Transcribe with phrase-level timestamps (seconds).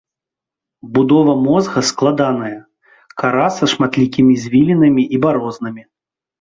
[0.95, 2.57] Будова мозга складаная,
[3.21, 5.83] кара са шматлікімі звілінамі і барознамі.